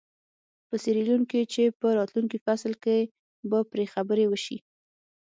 په 0.67 0.75
سیریلیون 0.83 1.23
کې 1.31 1.41
چې 1.53 1.63
په 1.79 1.87
راتلونکي 1.99 2.37
فصل 2.45 2.73
کې 2.83 2.97
به 3.49 3.59
پرې 3.71 3.85
خبرې 3.93 4.25
وشي. 4.27 4.57